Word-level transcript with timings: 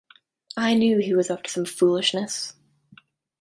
I 0.57 0.73
knew 0.73 0.97
he 0.97 1.13
was 1.13 1.29
up 1.29 1.43
to 1.43 1.49
some 1.51 1.65
foolishness. 1.65 2.55